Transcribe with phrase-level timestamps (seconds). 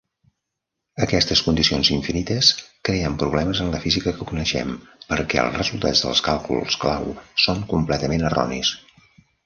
[1.05, 2.49] Aquestes condicions infinites
[2.89, 4.75] creen problemes en la física que coneixem,
[5.13, 7.17] perquè els resultats dels càlculs clau
[7.49, 8.79] són completament erronis.